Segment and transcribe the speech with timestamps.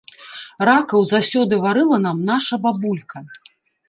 [0.69, 3.23] Ракаў заўсёды варыла нам наша бабулька.